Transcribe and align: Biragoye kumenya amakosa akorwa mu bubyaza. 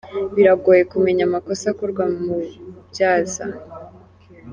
Biragoye 0.35 0.81
kumenya 0.91 1.23
amakosa 1.25 1.65
akorwa 1.73 2.03
mu 2.23 2.33
bubyaza. 2.73 3.45